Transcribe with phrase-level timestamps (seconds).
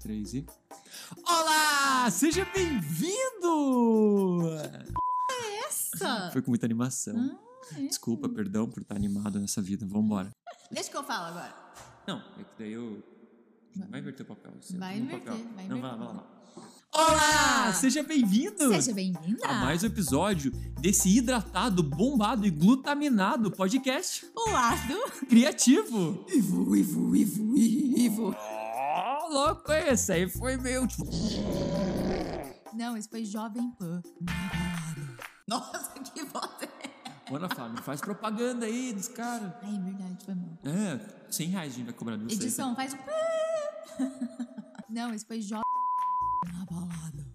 [0.00, 0.46] Três e...
[1.26, 2.10] Olá!
[2.10, 4.42] Seja bem-vindo!
[5.66, 6.30] Essa?
[6.32, 7.14] Foi com muita animação.
[7.16, 7.86] Ah, é.
[7.86, 9.86] Desculpa, perdão por estar animado nessa vida.
[9.86, 10.30] Vambora.
[10.70, 11.54] Deixa que eu falo agora.
[12.06, 13.02] Não, é que daí eu.
[13.88, 14.52] Vai inverter o papel.
[14.76, 15.44] Vai inverter, papel.
[15.54, 15.80] vai Não, inverter.
[15.80, 16.39] vai lá, vai lá.
[17.04, 17.72] Olá!
[17.72, 18.74] Seja bem-vindo!
[18.74, 19.46] Seja bem-vinda.
[19.46, 20.50] A mais um episódio
[20.82, 25.10] desse hidratado, bombado e glutaminado podcast O lado.
[25.26, 26.26] criativo.
[26.28, 28.36] Ivo, Ivo, Ivo, Ivo.
[28.36, 30.86] Oh, louco, esse aí foi meu.
[30.86, 31.06] Tipo,
[32.74, 34.02] Não, esse foi Jovem Pan.
[35.48, 37.32] Nossa, que voz é?
[37.32, 39.50] Mano, Fábio, não faz propaganda aí dos caras.
[39.62, 40.58] Ai, é verdade, foi mal.
[40.64, 42.38] É, 100 reais a gente vai cobrar vocês.
[42.38, 42.98] Edição, faz um...
[44.90, 45.62] Não, esse foi Jovem
[46.48, 47.26] na balada.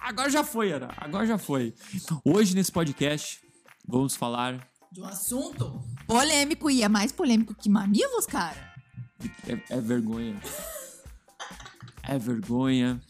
[0.00, 0.88] Agora já foi, Ana.
[0.96, 1.74] Agora já foi.
[2.24, 3.40] Hoje, nesse podcast,
[3.86, 4.66] vamos falar.
[4.90, 8.72] De um assunto polêmico e é mais polêmico que mamilos, cara.
[9.46, 10.40] É, é vergonha.
[12.02, 13.00] É vergonha.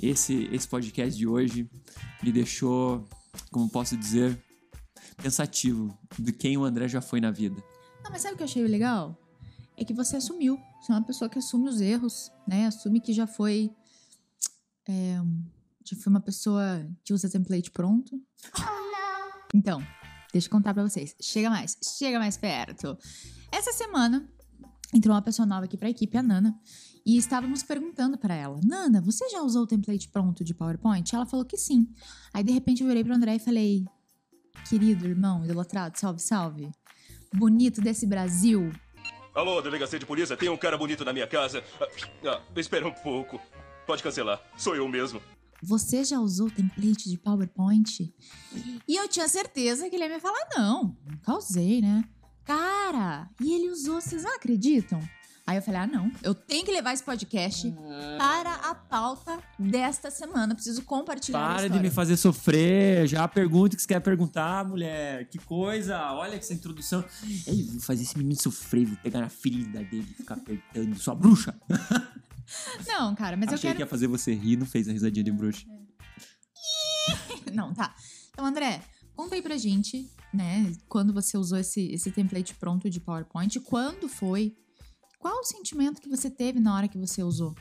[0.00, 1.68] Esse, esse podcast de hoje
[2.22, 3.04] me deixou,
[3.50, 4.40] como posso dizer,
[5.20, 7.60] pensativo de quem o André já foi na vida.
[8.04, 9.18] Não, mas sabe o que eu achei legal?
[9.76, 10.60] É que você assumiu.
[10.80, 12.66] Você é uma pessoa que assume os erros, né?
[12.66, 13.70] Assume que já foi.
[14.88, 15.18] É,
[15.84, 18.20] já foi uma pessoa que usa template pronto.
[19.54, 19.80] Então,
[20.32, 21.14] deixa eu contar pra vocês.
[21.20, 22.96] Chega mais, chega mais perto.
[23.52, 24.28] Essa semana
[24.94, 26.58] entrou uma pessoa nova aqui pra equipe, a Nana,
[27.04, 31.14] e estávamos perguntando pra ela: Nana, você já usou o template pronto de PowerPoint?
[31.14, 31.88] Ela falou que sim.
[32.32, 33.84] Aí de repente eu virei pro André e falei:
[34.68, 36.70] Querido irmão, idolatrado, salve, salve.
[37.32, 38.72] Bonito desse Brasil,
[39.38, 41.62] Alô, delegacia de polícia, tem um cara bonito na minha casa.
[41.80, 41.86] Ah,
[42.26, 43.40] ah, espera um pouco.
[43.88, 44.38] Pode cancelar.
[44.54, 45.18] Sou eu mesmo.
[45.62, 48.12] Você já usou template de PowerPoint?
[48.86, 52.04] E eu tinha certeza que ele ia me falar, não, nunca usei, né?
[52.44, 55.00] Cara, e ele usou, vocês não acreditam?
[55.46, 57.74] Aí eu falei, ah, não, eu tenho que levar esse podcast
[58.18, 60.54] para a pauta desta semana.
[60.54, 63.06] Preciso compartilhar a Para de me fazer sofrer.
[63.06, 65.26] Já pergunta o que você quer perguntar, mulher.
[65.30, 66.12] Que coisa.
[66.12, 67.02] Olha essa introdução.
[67.46, 68.84] Ei, vou fazer esse menino sofrer.
[68.84, 70.94] Vou pegar na ferida dele e ficar apertando.
[70.98, 71.58] Sua bruxa.
[72.86, 73.90] Não, cara, mas Achei eu que ia quero...
[73.90, 75.66] fazer você rir, não fez a risadinha de bruxa.
[77.52, 77.94] Não, tá.
[78.30, 78.82] Então, André,
[79.14, 84.08] conta aí pra gente, né, quando você usou esse, esse template pronto de PowerPoint, quando
[84.08, 84.54] foi?
[85.18, 87.54] Qual o sentimento que você teve na hora que você usou?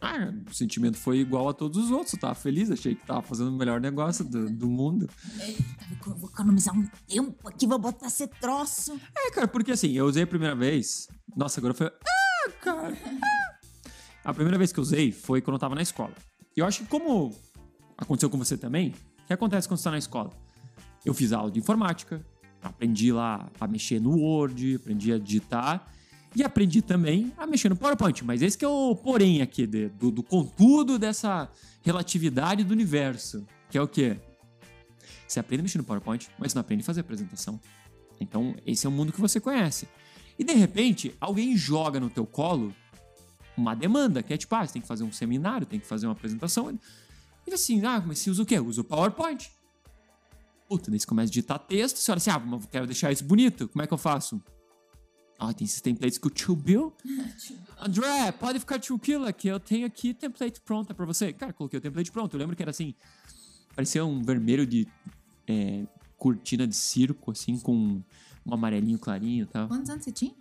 [0.00, 2.14] Ah, o sentimento foi igual a todos os outros.
[2.14, 5.10] Eu tava feliz, achei que tava fazendo o melhor negócio do, do mundo.
[5.38, 8.98] Eita, vou economizar um tempo aqui, vou botar esse troço.
[9.14, 11.06] É, cara, porque assim, eu usei a primeira vez.
[11.36, 11.88] Nossa, agora foi.
[11.88, 12.96] Ah, cara!
[14.24, 16.12] A primeira vez que eu usei foi quando eu tava na escola.
[16.56, 17.34] E eu acho que, como
[17.96, 18.88] aconteceu com você também,
[19.22, 20.30] o que acontece quando você tá na escola?
[21.04, 22.24] Eu fiz aula de informática,
[22.62, 25.86] aprendi lá a mexer no Word, aprendi a digitar.
[26.36, 28.24] E aprendi também a mexer no PowerPoint.
[28.24, 31.50] Mas esse que é o porém aqui, de- do, do contudo dessa
[31.82, 33.44] relatividade do universo.
[33.68, 34.16] Que é o quê?
[35.26, 37.58] Você aprende a mexer no PowerPoint, mas não aprende a fazer apresentação.
[38.20, 39.88] Então, esse é o mundo que você conhece.
[40.38, 42.72] E de repente, alguém joga no teu colo
[43.60, 46.06] uma demanda, que é tipo, ah, você tem que fazer um seminário, tem que fazer
[46.06, 46.78] uma apresentação.
[47.46, 48.58] E assim, ah, mas você usa o quê?
[48.58, 49.50] Uso o PowerPoint.
[50.68, 53.24] Puta, daí você começa a digitar texto, você olha assim, ah, mas quero deixar isso
[53.24, 54.40] bonito, como é que eu faço?
[55.38, 56.92] Ah, tem esses templates que o tio Bill.
[57.80, 61.32] André, pode ficar tranquila que eu tenho aqui template pronta pra você.
[61.32, 62.34] Cara, coloquei o template pronto.
[62.34, 62.94] Eu lembro que era assim,
[63.74, 64.86] parecia um vermelho de
[65.48, 65.86] é,
[66.18, 68.02] cortina de circo, assim, com
[68.46, 69.66] um amarelinho clarinho e tal.
[69.66, 70.34] Quantos anos você tinha?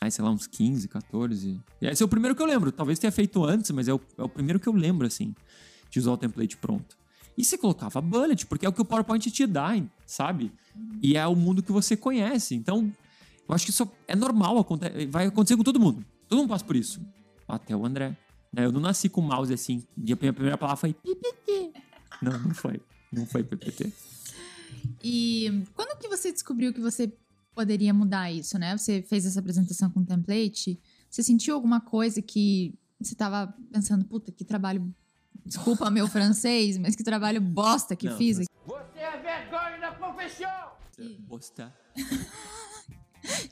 [0.00, 1.60] Aí, sei lá, uns 15, 14.
[1.80, 2.70] E Esse é o primeiro que eu lembro.
[2.70, 5.34] Talvez tenha feito antes, mas é o, é o primeiro que eu lembro, assim,
[5.90, 6.96] de usar o template pronto.
[7.36, 9.70] E você colocava bullet, porque é o que o PowerPoint te dá,
[10.06, 10.52] sabe?
[11.02, 12.54] E é o mundo que você conhece.
[12.54, 12.92] Então,
[13.48, 14.66] eu acho que isso é normal,
[15.10, 16.04] vai acontecer com todo mundo.
[16.28, 17.00] Todo mundo passa por isso.
[17.46, 18.16] Até o André.
[18.56, 19.82] Eu não nasci com mouse assim.
[19.96, 21.72] E a minha primeira palavra foi PPT.
[22.22, 22.80] Não, não foi.
[23.12, 23.92] Não foi PPT.
[25.02, 27.12] E quando que você descobriu que você
[27.54, 28.76] poderia mudar isso, né?
[28.76, 30.80] Você fez essa apresentação com template.
[31.08, 34.92] Você sentiu alguma coisa que você tava pensando, puta, que trabalho.
[35.46, 38.48] Desculpa meu francês, mas que trabalho bosta que Não, fiz aqui.
[38.66, 40.72] Você é vergonha da profissão!
[41.28, 41.74] Postar.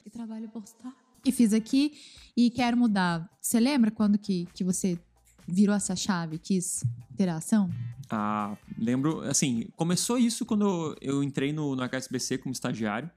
[0.05, 1.93] Que trabalho bosta que fiz aqui
[2.37, 3.29] e quero mudar.
[3.41, 4.99] Você lembra quando que, que você
[5.47, 6.85] virou essa chave, quis
[7.17, 7.71] ter a ação?
[8.11, 13.11] Ah, lembro, assim, começou isso quando eu entrei no, no HSBC como estagiário.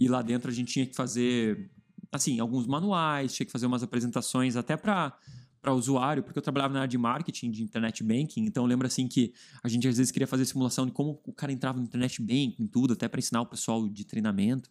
[0.00, 1.70] E lá dentro a gente tinha que fazer,
[2.10, 5.16] assim, alguns manuais, tinha que fazer umas apresentações até para
[5.60, 8.86] para usuário, porque eu trabalhava na área de marketing, de internet banking, então eu lembro
[8.86, 11.84] assim que a gente às vezes queria fazer simulação de como o cara entrava no
[11.84, 14.70] internet banking, tudo, até para ensinar o pessoal de treinamento.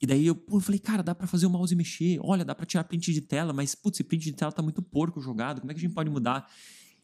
[0.00, 2.20] E daí eu, pô, eu falei, cara, dá pra fazer o mouse mexer.
[2.22, 4.80] Olha, dá pra tirar print de tela, mas, putz, esse print de tela tá muito
[4.80, 5.60] porco jogado.
[5.60, 6.48] Como é que a gente pode mudar?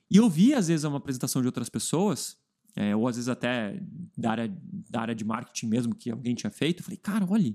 [0.08, 2.36] E eu vi, às vezes, uma apresentação de outras pessoas,
[2.76, 3.80] é, ou às vezes até
[4.16, 4.58] da área,
[4.90, 6.80] da área de marketing mesmo, que alguém tinha feito.
[6.80, 7.54] Eu falei, cara, olha,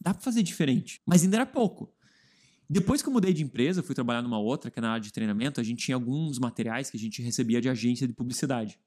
[0.00, 1.00] dá pra fazer diferente.
[1.06, 1.92] Mas ainda era pouco.
[2.68, 5.12] Depois que eu mudei de empresa, fui trabalhar numa outra, que é na área de
[5.12, 8.78] treinamento, a gente tinha alguns materiais que a gente recebia de agência de publicidade.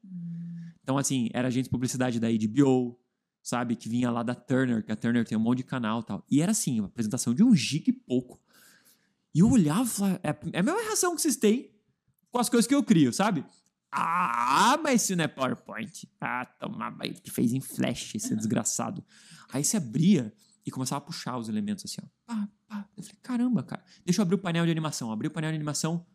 [0.84, 3.00] Então, assim, era agente de publicidade da HBO,
[3.42, 3.76] sabe?
[3.76, 6.26] Que vinha lá da Turner, que a Turner tem um monte de canal e tal.
[6.30, 8.40] E era assim, uma apresentação de um giga e pouco.
[9.34, 11.72] E eu olhava e falava, é é a mesma reação que vocês têm
[12.30, 13.44] com as coisas que eu crio, sabe?
[13.92, 16.10] Ah, mas isso não é PowerPoint.
[16.20, 19.04] Ah, tomava ele que fez em flash, esse desgraçado.
[19.52, 20.34] Aí você abria
[20.66, 22.08] e começava a puxar os elementos assim, ó.
[22.26, 22.90] Pá, pá.
[22.96, 23.84] Eu falei, caramba, cara.
[24.06, 25.12] Deixa eu abrir o painel de animação.
[25.12, 26.06] Abri o painel de animação.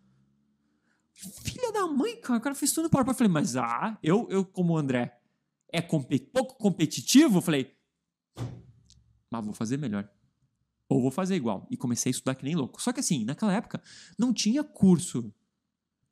[1.13, 2.39] Filha da mãe, cara.
[2.39, 3.15] O cara fez tudo no PowerPoint.
[3.15, 5.21] Eu falei, mas ah, eu, eu como o André,
[5.71, 7.77] é compe- pouco competitivo, eu falei,
[9.31, 10.09] mas vou fazer melhor.
[10.89, 11.67] Ou vou fazer igual.
[11.71, 12.81] E comecei a estudar que nem louco.
[12.81, 13.83] Só que assim, naquela época,
[14.19, 15.35] não tinha curso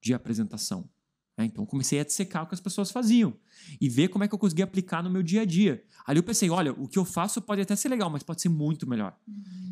[0.03, 0.91] de apresentação.
[1.37, 1.45] Né?
[1.47, 3.35] Então comecei a dissecar o que as pessoas faziam
[3.81, 5.83] e ver como é que eu conseguia aplicar no meu dia a dia.
[6.07, 8.49] Ali eu pensei, olha, o que eu faço pode até ser legal, mas pode ser
[8.49, 9.17] muito melhor.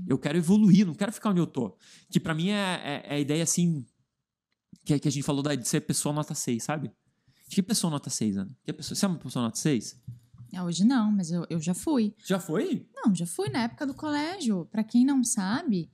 [0.07, 1.77] Eu quero evoluir, não quero ficar onde eu tô.
[2.11, 3.87] Que pra mim é, é- é a ideia assim
[4.85, 6.91] que, que a gente falou da- de ser pessoa nota 6, sabe?
[7.49, 8.51] Que pessoa nota 6, Ana?
[8.65, 10.01] Que pessoa, você é uma pessoa nota 6?
[10.55, 12.15] Ah, Hoje não, mas eu, eu já fui.
[12.27, 12.87] Já foi?
[12.95, 14.67] Não, já fui na época do colégio.
[14.71, 15.91] Pra quem não sabe,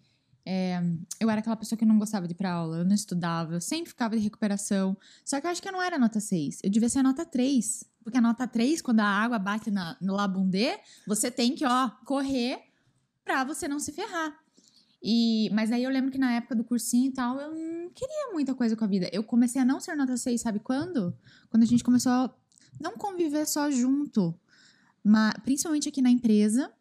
[0.50, 0.82] é,
[1.20, 3.60] eu era aquela pessoa que não gostava de ir pra aula, eu não estudava, eu
[3.60, 4.96] sempre ficava de recuperação.
[5.22, 7.84] Só que eu acho que eu não era nota 6, eu devia ser nota 3.
[8.02, 11.90] Porque a nota 3, quando a água bate na, no labundê, você tem que, ó,
[12.06, 12.60] correr
[13.22, 14.34] pra você não se ferrar.
[15.02, 18.32] E, mas aí eu lembro que na época do cursinho e tal, eu não queria
[18.32, 19.06] muita coisa com a vida.
[19.12, 21.14] Eu comecei a não ser nota 6, sabe quando?
[21.50, 22.34] Quando a gente começou a
[22.80, 24.34] não conviver só junto,
[25.04, 26.72] mas principalmente aqui na empresa.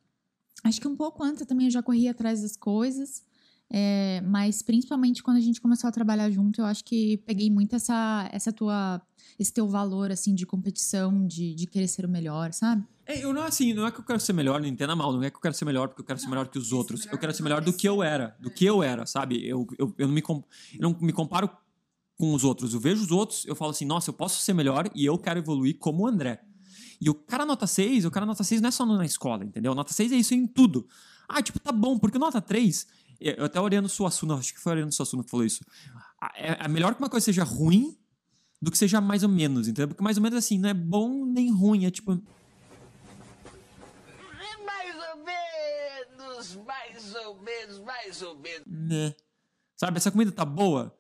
[0.63, 3.26] Acho que um pouco antes eu também já corria atrás das coisas.
[3.69, 7.75] É, mas principalmente quando a gente começou a trabalhar junto, eu acho que peguei muito
[7.75, 9.01] essa, essa tua,
[9.37, 12.83] esse teu valor assim de competição, de, de querer ser o melhor, sabe?
[13.05, 15.23] É, eu não assim, não é que eu quero ser melhor, não entenda mal, não
[15.23, 17.05] é que eu quero ser melhor porque eu quero ser melhor que os outros.
[17.05, 19.45] Eu quero ser melhor do que eu era, do que eu era, sabe?
[19.47, 21.49] Eu, eu, eu, não, me, eu não me comparo
[22.17, 22.73] com os outros.
[22.73, 25.39] Eu vejo os outros, eu falo assim, nossa, eu posso ser melhor e eu quero
[25.39, 26.41] evoluir como o André.
[26.99, 29.75] E o cara nota 6, o cara nota 6 não é só na escola, entendeu?
[29.75, 30.87] Nota 6 é isso em tudo.
[31.29, 32.87] Ah, tipo, tá bom, porque nota 3,
[33.19, 35.63] eu até olhando o Suassuna, acho que foi olhando o Suassuna que falou isso.
[36.35, 37.97] É, é melhor que uma coisa seja ruim
[38.61, 39.89] do que seja mais ou menos, entendeu?
[39.89, 42.19] Porque mais ou menos assim, não é bom nem ruim, é tipo,
[44.65, 48.63] Mais ou menos, mais ou menos, mais ou menos.
[48.67, 49.13] né?
[49.75, 50.95] Sabe, essa comida tá boa?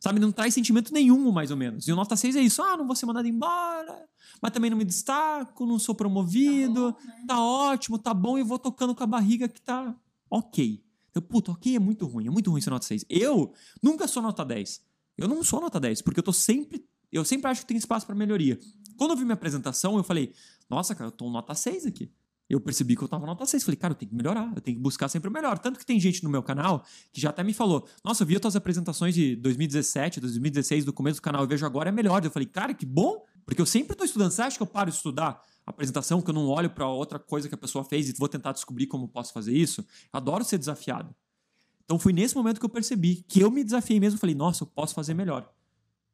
[0.00, 1.86] Sabe, não traz sentimento nenhum, mais ou menos.
[1.86, 2.62] E o nota 6 é isso.
[2.62, 4.08] Ah, não vou ser mandado embora,
[4.40, 6.96] mas também não me destaco, não sou promovido,
[7.26, 9.94] tá, ótimo, tá bom, e vou tocando com a barriga que tá
[10.30, 10.82] ok.
[11.16, 13.06] Então, puta, ok é muito ruim, é muito ruim ser nota 6.
[13.08, 14.82] Eu nunca sou nota 10.
[15.16, 16.84] Eu não sou nota 10, porque eu tô sempre.
[17.10, 18.60] Eu sempre acho que tem espaço pra melhoria.
[18.98, 20.34] Quando eu vi minha apresentação, eu falei,
[20.68, 22.10] nossa, cara, eu tô nota 6 aqui.
[22.50, 23.64] Eu percebi que eu tava nota 6.
[23.64, 25.58] Falei, cara, eu tenho que melhorar, eu tenho que buscar sempre o melhor.
[25.58, 28.34] Tanto que tem gente no meu canal que já até me falou: Nossa, eu vi
[28.34, 32.22] as tuas apresentações de 2017, 2016, do começo do canal, eu vejo agora é melhor.
[32.22, 34.32] Eu falei, cara, que bom, porque eu sempre tô estudando.
[34.32, 37.18] Você acha que eu paro de estudar a apresentação, que eu não olho pra outra
[37.18, 39.86] coisa que a pessoa fez e vou tentar descobrir como posso fazer isso?
[40.12, 41.14] Adoro ser desafiado.
[41.84, 44.18] Então foi nesse momento que eu percebi que eu me desafiei mesmo.
[44.18, 45.48] Falei, nossa, eu posso fazer melhor.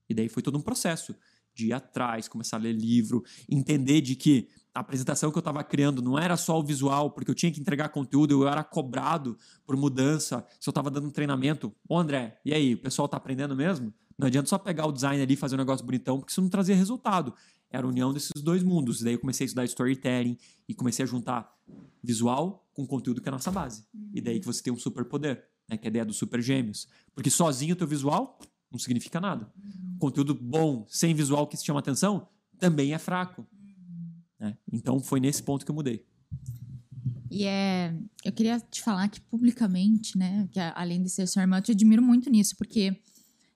[0.09, 1.17] E daí foi todo um processo
[1.55, 5.63] de ir atrás, começar a ler livro, entender de que a apresentação que eu estava
[5.63, 9.37] criando não era só o visual, porque eu tinha que entregar conteúdo, eu era cobrado
[9.67, 10.47] por mudança.
[10.59, 13.93] Se eu estava dando um treinamento, ô André, e aí, o pessoal tá aprendendo mesmo?
[14.23, 16.49] Não adianta só pegar o design ali e fazer um negócio bonitão, porque isso não
[16.49, 17.35] trazia resultado.
[17.69, 19.01] Era a união desses dois mundos.
[19.01, 20.39] E daí eu comecei a estudar storytelling
[20.69, 21.53] e comecei a juntar
[22.01, 23.85] visual com conteúdo que é a nossa base.
[24.15, 26.87] E daí que você tem um superpoder, né, que é a ideia dos super gêmeos.
[27.13, 28.39] Porque sozinho o teu visual
[28.71, 29.53] não significa nada.
[29.99, 32.29] Conteúdo bom, sem visual que se chama atenção,
[32.61, 33.45] também é fraco.
[34.39, 34.57] né?
[34.73, 36.07] Então foi nesse ponto que eu mudei.
[37.29, 37.93] E é.
[38.25, 40.47] Eu queria te falar que publicamente, né?
[40.53, 42.97] Que além de ser sua irmã, eu te admiro muito nisso, porque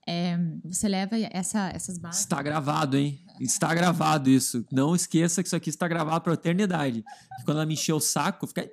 [0.07, 2.21] é, você leva essa, essas bases.
[2.21, 3.21] Está gravado, hein?
[3.41, 4.65] Está gravado isso.
[4.71, 7.03] Não esqueça que isso aqui está gravado para eternidade.
[7.39, 8.71] Que quando ela me encher o saco, fica.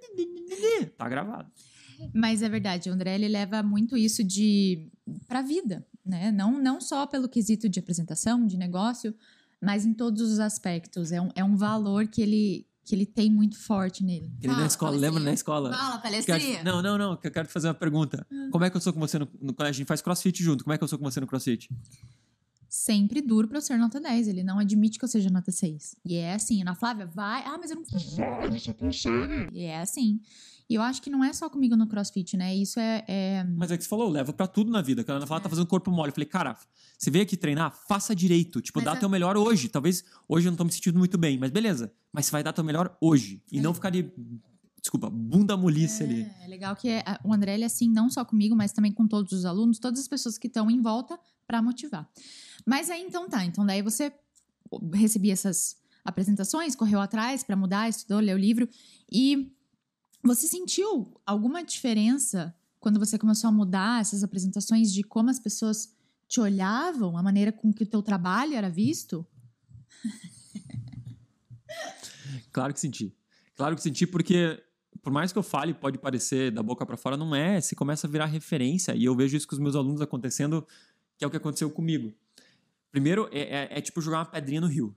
[0.97, 1.51] Tá gravado.
[2.13, 4.91] Mas é verdade, o André ele leva muito isso de
[5.27, 6.31] para a vida, né?
[6.31, 9.15] Não, não só pelo quesito de apresentação, de negócio,
[9.61, 11.11] mas em todos os aspectos.
[11.11, 14.31] É um, é um valor que ele, que ele tem muito forte nele.
[14.39, 15.73] Que nem na escola, lembra na escola?
[15.73, 16.63] Fala, palestrinha.
[16.63, 17.15] Não, não, não.
[17.15, 18.25] Que eu quero te fazer uma pergunta.
[18.51, 19.77] Como é que eu sou com você no, no colégio?
[19.77, 20.63] A gente faz crossfit junto.
[20.63, 21.69] Como é que eu sou com você no crossfit?
[22.75, 24.27] Sempre duro pra eu ser nota 10.
[24.27, 25.95] Ele não admite que eu seja nota 6.
[26.03, 27.43] E é assim, Ana Flávia, vai.
[27.45, 27.83] Ah, mas eu não.
[27.83, 29.47] Vai, você consegue.
[29.53, 30.19] E é assim.
[30.67, 32.55] E eu acho que não é só comigo no CrossFit, né?
[32.55, 33.05] Isso é.
[33.07, 35.03] é- Mas é que você falou, leva pra tudo na vida.
[35.03, 36.09] Quando ela fala, tá fazendo corpo mole.
[36.09, 36.57] Eu falei, cara,
[36.97, 38.59] você veio aqui treinar, faça direito.
[38.59, 39.69] Tipo, Mas dá é- teu melhor hoje.
[39.69, 41.93] Talvez hoje eu não tô me sentindo muito bem, mas beleza.
[42.11, 43.39] Mas você vai dar teu melhor hoje.
[43.51, 44.11] E não ficar de,
[44.81, 46.25] desculpa, bunda molice ali.
[46.43, 49.07] É legal que é- o André, ele é assim, não só comigo, mas também com
[49.07, 51.19] todos os alunos, todas as pessoas que estão em volta
[51.53, 52.09] para motivar.
[52.65, 54.11] Mas aí então tá, então daí você
[54.91, 58.67] recebia essas apresentações, correu atrás para mudar, estudou, leu o livro
[59.11, 59.55] e
[60.23, 65.95] você sentiu alguma diferença quando você começou a mudar essas apresentações de como as pessoas
[66.27, 69.23] te olhavam, a maneira com que o teu trabalho era visto?
[72.51, 73.15] Claro que senti.
[73.55, 74.59] Claro que senti, porque
[75.03, 77.59] por mais que eu fale, pode parecer da boca pra fora, não é.
[77.59, 78.95] Você começa a virar referência.
[78.95, 80.65] E eu vejo isso com os meus alunos acontecendo,
[81.17, 82.13] que é o que aconteceu comigo.
[82.91, 84.95] Primeiro, é, é- é tipo jogar uma pedrinha no rio.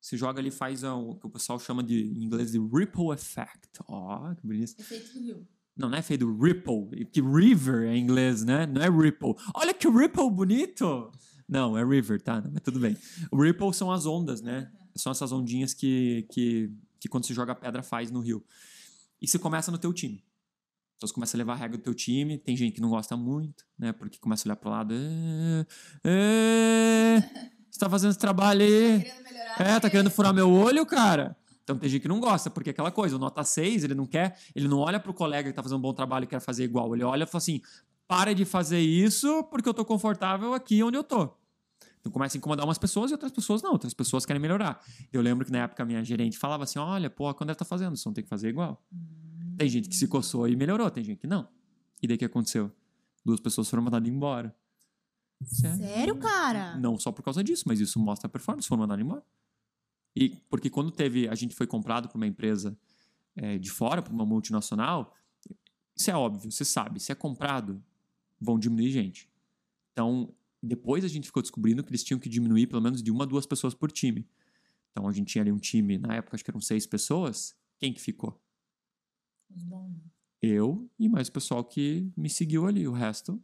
[0.00, 3.68] Você joga ali, faz o que o pessoal chama de, em inglês de ripple effect.
[3.88, 4.74] Ó, que bonito.
[4.78, 5.48] Efeito do rio.
[5.76, 8.64] Não, não é feito ripple, que river é em inglês, né?
[8.66, 9.34] Não é ripple.
[9.54, 11.10] Olha que ripple bonito!
[11.48, 12.42] Não, é river, tá?
[12.52, 12.96] Mas tudo bem.
[13.30, 14.70] O ripple são as ondas, né?
[14.94, 18.44] São essas ondinhas que, que, que quando você joga pedra faz no rio.
[19.20, 20.22] E você começa no teu time.
[21.12, 22.38] Começa a levar a regra do teu time.
[22.38, 23.92] Tem gente que não gosta muito, né?
[23.92, 24.94] Porque começa a olhar pro lado.
[24.94, 25.66] "É,
[26.04, 27.20] é,
[27.70, 29.04] você tá fazendo esse trabalho aí.
[29.58, 31.36] É, tá querendo furar meu olho, cara?
[31.62, 34.06] Então tem gente que não gosta, porque é aquela coisa, o nota 6, ele não
[34.06, 36.64] quer, ele não olha pro colega que tá fazendo um bom trabalho e quer fazer
[36.64, 36.94] igual.
[36.94, 37.60] Ele olha e fala assim:
[38.06, 41.30] para de fazer isso porque eu tô confortável aqui onde eu tô.
[42.00, 44.78] Então começa a incomodar umas pessoas e outras pessoas não, outras pessoas querem melhorar.
[45.10, 47.64] Eu lembro que na época a minha gerente falava assim: olha, pô, quando ela tá
[47.64, 48.82] fazendo, você não tem que fazer igual.
[49.56, 51.48] Tem gente que se coçou e melhorou, tem gente que não.
[52.02, 52.70] E daí o que aconteceu?
[53.24, 54.54] Duas pessoas foram mandadas embora.
[55.42, 55.76] Sério?
[55.78, 56.76] Sério, cara?
[56.78, 59.24] Não só por causa disso, mas isso mostra a performance, foram mandados embora.
[60.14, 62.78] E porque quando teve, a gente foi comprado por uma empresa
[63.36, 65.14] eh, de fora, por uma multinacional,
[65.96, 67.82] isso é óbvio, você sabe, se é comprado,
[68.40, 69.28] vão diminuir gente.
[69.92, 73.24] Então, depois a gente ficou descobrindo que eles tinham que diminuir pelo menos de uma
[73.24, 74.26] a duas pessoas por time.
[74.90, 77.54] Então a gente tinha ali um time, na época acho que eram seis pessoas.
[77.78, 78.40] Quem que ficou?
[80.42, 82.86] Eu e mais o pessoal que me seguiu ali.
[82.86, 83.42] O resto,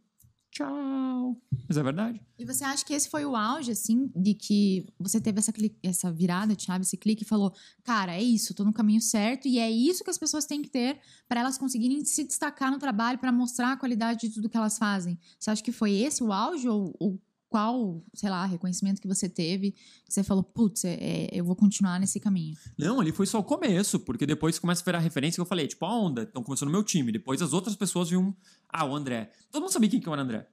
[0.51, 1.35] tchau.
[1.67, 2.21] Mas é verdade.
[2.37, 5.75] E você acha que esse foi o auge, assim, de que você teve essa, cli-
[5.81, 7.53] essa virada de chave, esse clique e falou:
[7.83, 10.69] cara, é isso, tô no caminho certo e é isso que as pessoas têm que
[10.69, 14.57] ter para elas conseguirem se destacar no trabalho, para mostrar a qualidade de tudo que
[14.57, 15.17] elas fazem?
[15.39, 17.19] Você acha que foi esse o auge ou, ou
[17.51, 19.71] qual, sei lá, reconhecimento que você teve?
[20.05, 22.55] Que você falou: putz, é- é, eu vou continuar nesse caminho.
[22.77, 25.67] Não, ali foi só o começo, porque depois começa a virar referência que eu falei,
[25.67, 26.23] tipo, a onda.
[26.23, 27.11] Então começou no meu time.
[27.11, 28.33] Depois as outras pessoas viam,
[28.69, 29.31] ah, o André.
[29.51, 30.47] Todo mundo sabia quem que era o André.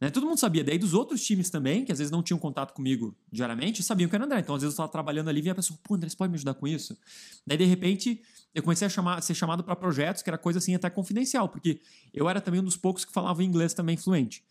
[0.00, 0.10] Né?
[0.10, 0.64] Todo mundo sabia.
[0.64, 4.16] Daí dos outros times também, que às vezes não tinham contato comigo diariamente, sabiam que
[4.16, 4.40] era o André.
[4.40, 6.30] Então às vezes eu estava trabalhando ali e vinha a pessoa, pô, André, você pode
[6.32, 6.98] me ajudar com isso?
[7.46, 8.20] Daí de repente
[8.52, 11.80] eu comecei a chamar, ser chamado para projetos, que era coisa assim até confidencial, porque
[12.12, 14.42] eu era também um dos poucos que falava inglês também fluente.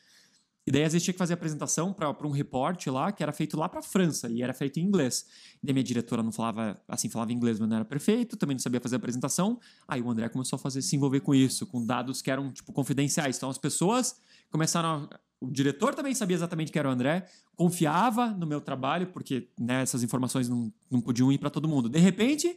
[0.69, 3.57] E daí às vezes tinha que fazer apresentação para um reporte lá, que era feito
[3.57, 5.25] lá para França, e era feito em inglês.
[5.63, 8.61] E daí minha diretora não falava, assim, falava inglês, mas não era perfeito, também não
[8.61, 9.59] sabia fazer apresentação.
[9.87, 12.71] Aí o André começou a fazer, se envolver com isso, com dados que eram, tipo,
[12.71, 13.37] confidenciais.
[13.37, 14.21] Então as pessoas
[14.51, 15.19] começaram a...
[15.41, 19.81] O diretor também sabia exatamente que era o André, confiava no meu trabalho, porque né,
[19.81, 21.89] essas informações não, não podiam ir para todo mundo.
[21.89, 22.55] De repente,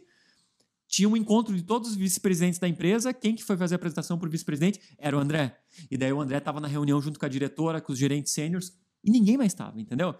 [0.93, 3.11] tinha um encontro de todos os vice-presidentes da empresa.
[3.11, 4.79] Quem que foi fazer a apresentação para o vice-presidente?
[4.95, 5.59] Era o André.
[5.89, 8.77] E daí o André estava na reunião junto com a diretora, com os gerentes sêniores,
[9.03, 10.13] e ninguém mais estava, entendeu?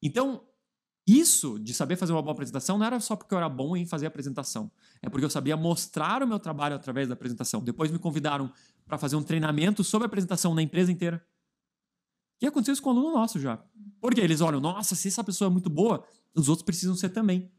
[0.00, 0.44] Então,
[1.04, 3.84] isso de saber fazer uma boa apresentação não era só porque eu era bom em
[3.84, 4.70] fazer a apresentação.
[5.02, 7.60] É porque eu sabia mostrar o meu trabalho através da apresentação.
[7.60, 8.52] Depois me convidaram
[8.86, 11.20] para fazer um treinamento sobre a apresentação na empresa inteira.
[12.40, 13.60] E aconteceu isso com um aluno nosso já.
[14.00, 17.50] Porque eles olham, nossa, se essa pessoa é muito boa, os outros precisam ser também.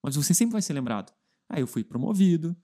[0.00, 1.12] Mas você sempre vai ser lembrado.
[1.48, 2.56] Aí eu fui promovido.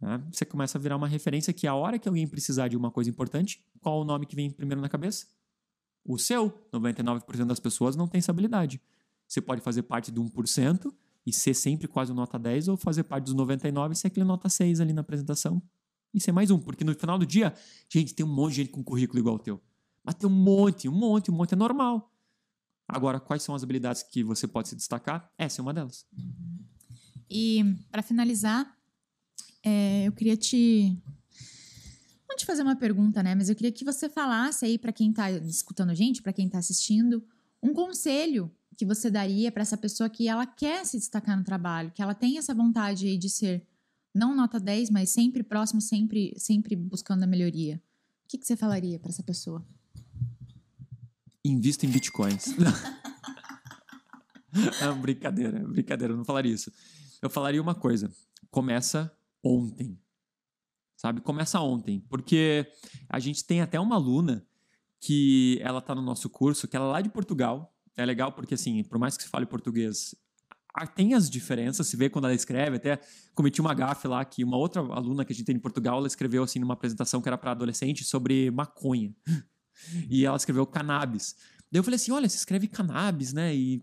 [0.00, 0.22] né?
[0.32, 3.08] Você começa a virar uma referência que a hora que alguém precisar de uma coisa
[3.08, 5.26] importante, qual o nome que vem primeiro na cabeça?
[6.04, 6.50] O seu.
[6.72, 8.80] 99% das pessoas não tem essa habilidade.
[9.26, 10.92] Você pode fazer parte do 1%
[11.24, 14.48] e ser sempre quase nota 10, ou fazer parte dos 99 e ser aquele nota
[14.48, 15.62] 6 ali na apresentação
[16.12, 16.58] e ser mais um.
[16.58, 17.54] Porque no final do dia,
[17.88, 19.60] gente, tem um monte de gente com currículo igual ao teu.
[20.04, 22.12] Mas tem um monte, um monte, um monte, é normal.
[22.88, 25.30] Agora, quais são as habilidades que você pode se destacar?
[25.38, 26.04] Essa é uma delas.
[27.34, 28.76] E para finalizar,
[29.64, 30.94] é, eu queria te
[32.28, 33.34] não te fazer uma pergunta, né?
[33.34, 36.46] Mas eu queria que você falasse aí para quem tá escutando a gente, para quem
[36.46, 37.24] tá assistindo,
[37.62, 41.90] um conselho que você daria para essa pessoa que ela quer se destacar no trabalho,
[41.92, 43.66] que ela tem essa vontade aí de ser
[44.14, 47.82] não nota 10, mas sempre próximo, sempre sempre buscando a melhoria.
[48.26, 49.66] O que, que você falaria para essa pessoa?
[51.42, 52.54] Invista em bitcoins.
[54.52, 56.70] é brincadeira, brincadeira, não falaria isso.
[57.22, 58.10] Eu falaria uma coisa:
[58.50, 59.96] começa ontem.
[60.96, 61.20] sabe?
[61.20, 62.66] Começa ontem, porque
[63.08, 64.44] a gente tem até uma aluna
[65.00, 67.74] que ela tá no nosso curso, que ela é lá de Portugal.
[67.96, 70.14] É legal porque, assim, por mais que se fale português,
[70.94, 72.76] tem as diferenças, se vê quando ela escreve.
[72.76, 73.00] Até
[73.34, 76.06] cometi uma gafe lá que uma outra aluna que a gente tem em Portugal, ela
[76.06, 79.14] escreveu, assim, numa apresentação que era para adolescente sobre maconha.
[80.08, 81.34] E ela escreveu cannabis.
[81.70, 83.56] Daí eu falei assim: olha, se escreve cannabis, né?
[83.56, 83.82] E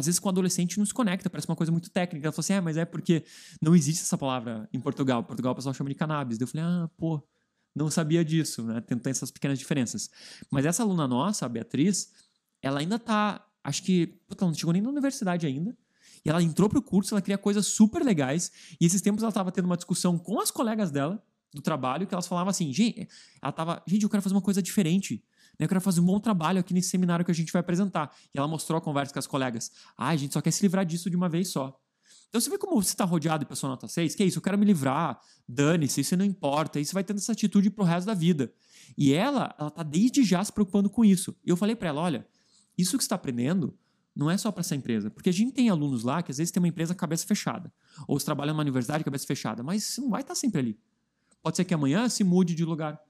[0.00, 2.26] às vezes com adolescente não se conecta, parece uma coisa muito técnica.
[2.26, 3.22] Ela falou assim: é, mas é porque
[3.60, 5.22] não existe essa palavra em Portugal.
[5.22, 6.38] Portugal o pessoal chama de cannabis.
[6.38, 7.22] Daí eu falei: ah, pô,
[7.74, 8.80] não sabia disso, né?
[8.80, 10.10] Tem essas pequenas diferenças.
[10.50, 12.10] Mas essa aluna nossa, a Beatriz,
[12.62, 13.46] ela ainda tá.
[13.62, 14.06] Acho que.
[14.26, 15.76] Puta, ela não chegou nem na universidade ainda.
[16.24, 18.50] E ela entrou pro curso, ela queria coisas super legais.
[18.80, 22.14] E esses tempos ela tava tendo uma discussão com as colegas dela do trabalho, que
[22.14, 23.08] elas falavam assim, gente,
[23.42, 25.22] ela tava, gente, eu quero fazer uma coisa diferente.
[25.64, 28.14] Eu quero fazer um bom trabalho aqui nesse seminário que a gente vai apresentar.
[28.34, 29.70] E ela mostrou a conversa com as colegas.
[29.96, 31.78] Ah, a gente só quer se livrar disso de uma vez só.
[32.28, 34.14] Então você vê como você tá rodeado de pessoa nota 6?
[34.14, 36.78] Que é isso, eu quero me livrar, dane-se, isso não importa.
[36.78, 38.52] E você vai tendo essa atitude pro resto da vida.
[38.96, 41.36] E ela, ela tá desde já se preocupando com isso.
[41.44, 42.26] E eu falei para ela, olha,
[42.78, 43.76] isso que você está aprendendo
[44.14, 45.10] não é só para essa empresa.
[45.10, 47.72] Porque a gente tem alunos lá que às vezes tem uma empresa cabeça fechada.
[48.06, 49.62] Ou você trabalha numa universidade cabeça fechada.
[49.62, 50.78] Mas você não vai estar sempre ali.
[51.42, 53.00] Pode ser que amanhã se mude de lugar.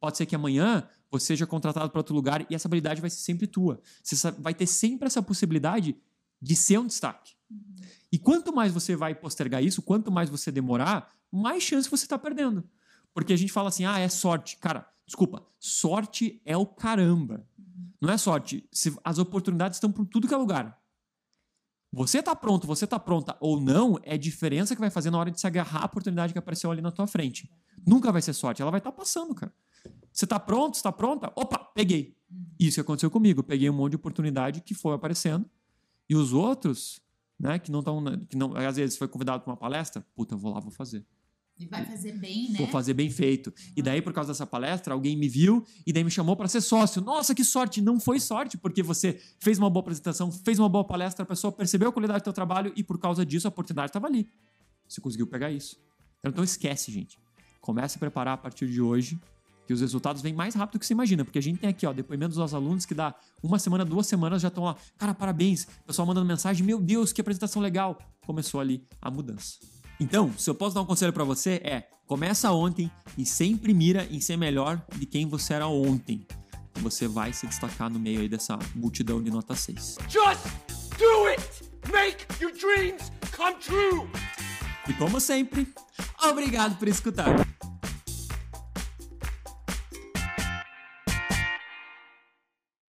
[0.00, 3.20] Pode ser que amanhã você seja contratado para outro lugar e essa habilidade vai ser
[3.20, 3.80] sempre tua.
[4.02, 5.96] Você vai ter sempre essa possibilidade
[6.40, 7.34] de ser um destaque.
[8.12, 12.18] E quanto mais você vai postergar isso, quanto mais você demorar, mais chance você está
[12.18, 12.64] perdendo.
[13.14, 14.56] Porque a gente fala assim, ah, é sorte.
[14.58, 17.46] Cara, desculpa, sorte é o caramba.
[18.00, 18.68] Não é sorte.
[19.02, 20.78] As oportunidades estão por tudo que é lugar.
[21.90, 25.18] Você tá pronto, você tá pronta ou não, é a diferença que vai fazer na
[25.18, 27.50] hora de se agarrar a oportunidade que apareceu ali na tua frente.
[27.86, 29.52] Nunca vai ser sorte, ela vai estar passando, cara.
[30.12, 31.32] Você tá pronto, você tá pronta?
[31.36, 32.16] Opa, peguei.
[32.58, 33.40] Isso que aconteceu comigo.
[33.40, 35.48] Eu peguei um monte de oportunidade que foi aparecendo.
[36.08, 37.00] E os outros,
[37.38, 38.02] né, que não estão.
[38.28, 41.04] Que não, às vezes foi convidado para uma palestra, puta, eu vou lá, vou fazer.
[41.58, 42.58] E vai fazer bem, né?
[42.58, 43.52] Vou fazer bem feito.
[43.76, 46.60] E daí, por causa dessa palestra, alguém me viu e daí me chamou para ser
[46.60, 47.02] sócio.
[47.02, 47.82] Nossa, que sorte!
[47.82, 51.52] Não foi sorte, porque você fez uma boa apresentação, fez uma boa palestra, a pessoa
[51.52, 54.30] percebeu a qualidade do teu trabalho e por causa disso a oportunidade estava ali.
[54.86, 55.80] Você conseguiu pegar isso.
[56.24, 57.18] Então, esquece, gente.
[57.60, 59.18] Comece a preparar a partir de hoje,
[59.68, 61.26] que os resultados vêm mais rápido do que você imagina.
[61.26, 64.40] Porque a gente tem aqui, ó, depoimentos dos alunos que dá uma semana, duas semanas,
[64.40, 64.74] já estão lá.
[64.96, 65.64] Cara, parabéns.
[65.82, 67.98] O pessoal mandando mensagem, meu Deus, que apresentação legal.
[68.26, 69.58] Começou ali a mudança.
[70.00, 74.06] Então, se eu posso dar um conselho pra você é: começa ontem e sempre mira
[74.10, 76.26] em ser melhor de quem você era ontem.
[76.74, 79.98] E você vai se destacar no meio aí dessa multidão de nota 6.
[80.08, 80.46] Just
[80.96, 81.42] do it!
[81.92, 84.08] Make your dreams come true!
[84.88, 85.68] E como sempre,
[86.22, 87.36] obrigado por escutar.